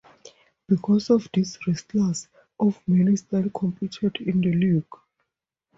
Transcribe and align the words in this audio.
Because 0.67 1.11
of 1.11 1.29
this, 1.31 1.59
wrestlers 1.67 2.27
of 2.59 2.81
many 2.87 3.15
styles 3.17 3.51
competed 3.53 4.17
in 4.21 4.41
the 4.41 4.51
league. 4.51 4.95